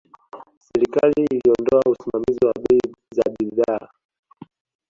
Serikali 0.65 1.13
iliondoa 1.31 1.81
usimamizi 1.91 2.45
wa 2.45 2.53
bei 2.63 2.93
za 3.11 3.23
bidhaa 3.39 3.87